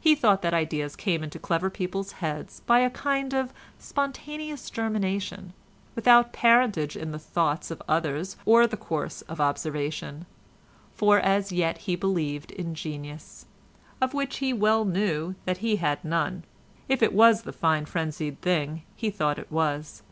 [0.00, 5.52] He thought that ideas came into clever people's heads by a kind of spontaneous germination,
[5.94, 10.24] without parentage in the thoughts of others or the course of observation;
[10.94, 13.44] for as yet he believed in genius,
[14.00, 16.44] of which he well knew that he had none,
[16.88, 20.02] if it was the fine frenzied thing he thought it was.